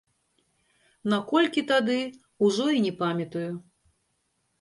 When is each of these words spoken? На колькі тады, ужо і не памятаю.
На 1.11 1.19
колькі 1.31 1.63
тады, 1.71 1.97
ужо 2.47 2.65
і 2.79 2.81
не 2.87 2.93
памятаю. 3.03 3.51